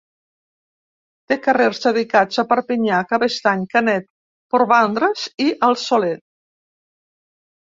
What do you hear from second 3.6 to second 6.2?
Canet, Portvendres i El Soler.